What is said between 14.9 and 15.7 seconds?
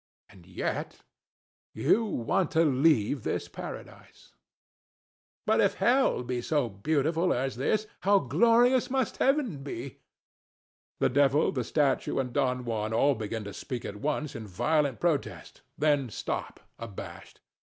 protest;